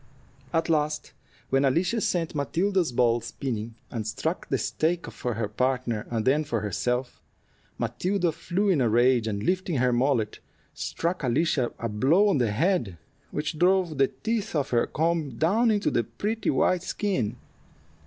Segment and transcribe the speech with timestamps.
[0.51, 1.11] At last
[1.51, 6.43] when Alicia sent Matilda's ball spinning, and struck the stake for her partner and then
[6.43, 7.21] for herself,
[7.77, 10.39] Matilda flew in a rage, and lifting her mallet,
[10.73, 12.97] struck Alicia a blow on the head,
[13.29, 17.35] which drove the teeth of her comb down into the pretty white skin.